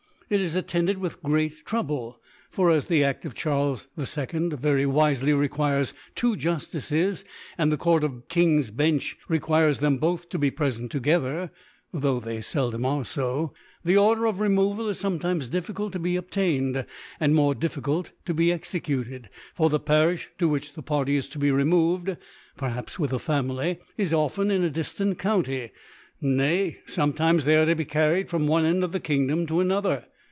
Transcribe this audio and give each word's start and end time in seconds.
It 0.31 0.39
is 0.39 0.55
attended 0.55 0.97
with 0.99 1.21
great 1.21 1.65
Trouble: 1.65 2.21
for 2.49 2.71
as 2.71 2.85
the 2.85 3.03
Aft 3.03 3.25
of 3.25 3.33
Cb. 3.35 3.85
2d 3.97 4.57
very 4.59 4.85
wifely 4.85 5.33
requires 5.33 5.93
two 6.15 6.37
Juftices, 6.37 7.25
and 7.57 7.69
the 7.69 7.75
Court 7.75 8.05
of 8.05 8.29
King's 8.29 8.71
Bench 8.71 9.17
requires 9.27 9.79
them 9.79 9.97
both 9.97 10.29
to 10.29 10.37
be 10.39 10.49
prefent 10.49 10.89
together, 10.89 11.51
(tho* 11.93 12.21
they 12.21 12.37
feldom 12.37 12.85
are 12.85 13.03
fo) 13.03 13.51
the 13.83 13.97
Order 13.97 14.25
of 14.25 14.39
Re 14.39 14.47
moval 14.47 14.87
is 14.89 15.03
fometimes 15.03 15.51
difficult 15.51 15.91
to 15.91 15.99
be 15.99 16.15
obtained, 16.15 16.85
and 17.19 17.35
more 17.35 17.53
difficult 17.53 18.11
to 18.23 18.33
be 18.33 18.53
executed; 18.53 19.27
for 19.53 19.69
the 19.69 19.81
Parifli 19.81 20.27
to 20.37 20.47
which 20.47 20.75
the 20.75 20.81
Party 20.81 21.17
is 21.17 21.27
to 21.27 21.39
be 21.39 21.51
removed 21.51 22.15
(perhaps 22.55 22.97
with 22.97 23.11
a 23.11 23.19
Family) 23.19 23.79
is 23.97 24.13
often 24.13 24.49
in 24.49 24.63
a 24.63 24.69
diftant 24.69 25.17
County 25.19 25.73
5 26.21 26.21
nay, 26.21 26.79
fometimes 26.87 27.43
they 27.43 27.57
are 27.57 27.65
to 27.65 27.75
be 27.75 27.83
carried 27.83 28.29
from 28.29 28.47
one 28.47 28.63
End 28.63 28.81
of 28.81 28.93
the 28.93 28.99
Kingdom 29.01 29.45
to 29.47 29.59
another. 29.59 30.05